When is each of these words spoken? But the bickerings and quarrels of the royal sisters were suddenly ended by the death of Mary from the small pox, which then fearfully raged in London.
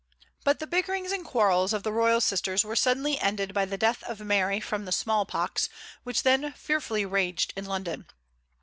But 0.43 0.57
the 0.57 0.65
bickerings 0.65 1.11
and 1.11 1.23
quarrels 1.23 1.73
of 1.73 1.83
the 1.83 1.91
royal 1.91 2.21
sisters 2.21 2.65
were 2.65 2.75
suddenly 2.75 3.19
ended 3.19 3.53
by 3.53 3.65
the 3.65 3.77
death 3.77 4.01
of 4.05 4.19
Mary 4.19 4.59
from 4.59 4.85
the 4.85 4.91
small 4.91 5.27
pox, 5.27 5.69
which 6.03 6.23
then 6.23 6.53
fearfully 6.53 7.05
raged 7.05 7.53
in 7.55 7.65
London. 7.65 8.07